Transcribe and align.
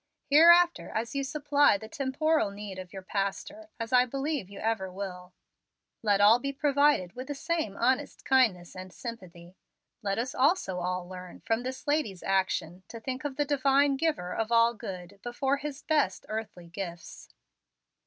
Hereafter, 0.31 0.89
as 0.89 1.13
you 1.13 1.23
supply 1.23 1.77
the 1.77 1.87
temporal 1.87 2.49
need 2.49 2.79
of 2.79 2.91
your 2.91 3.03
pastor, 3.03 3.69
as 3.79 3.93
I 3.93 4.05
believe 4.07 4.49
you 4.49 4.57
ever 4.57 4.91
will, 4.91 5.31
let 6.01 6.19
all 6.19 6.39
be 6.39 6.51
provided 6.51 7.13
with 7.15 7.27
the 7.27 7.35
same 7.35 7.77
honest 7.77 8.25
kindness 8.25 8.75
and 8.75 8.91
sympathy. 8.91 9.53
Let 10.01 10.17
us 10.17 10.33
also 10.33 10.79
all 10.79 11.07
learn, 11.07 11.41
from 11.41 11.61
this 11.61 11.85
lady's 11.85 12.23
action, 12.23 12.81
to 12.87 12.99
think 12.99 13.23
of 13.23 13.35
the 13.35 13.45
Divine 13.45 13.95
Giver 13.95 14.33
of 14.33 14.51
all 14.51 14.73
good 14.73 15.19
before 15.21 15.57
his 15.57 15.83
best 15.83 16.25
earthly 16.27 16.65
gifts." 16.65 17.29